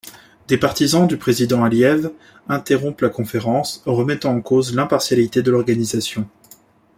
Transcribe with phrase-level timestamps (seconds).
[0.47, 2.09] Des partisans du président Aliyev
[2.49, 6.27] interrompent la conférence, remettant en cause l'impartialité de l'organisation.